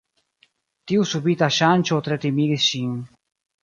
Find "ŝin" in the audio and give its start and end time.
2.73-3.01